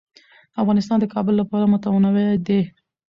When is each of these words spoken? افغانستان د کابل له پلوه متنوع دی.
افغانستان 0.61 0.97
د 0.99 1.05
کابل 1.13 1.33
له 1.37 1.43
پلوه 1.49 1.67
متنوع 1.73 2.29
دی. 2.47 2.61